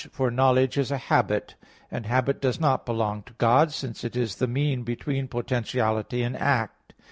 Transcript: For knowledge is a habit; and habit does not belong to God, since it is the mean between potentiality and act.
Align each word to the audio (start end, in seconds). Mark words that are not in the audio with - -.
For 0.11 0.31
knowledge 0.31 0.79
is 0.79 0.89
a 0.89 0.97
habit; 0.97 1.53
and 1.91 2.07
habit 2.07 2.41
does 2.41 2.59
not 2.59 2.87
belong 2.87 3.21
to 3.21 3.33
God, 3.33 3.71
since 3.71 4.03
it 4.03 4.15
is 4.15 4.37
the 4.37 4.47
mean 4.47 4.81
between 4.81 5.27
potentiality 5.27 6.23
and 6.23 6.35
act. 6.35 6.95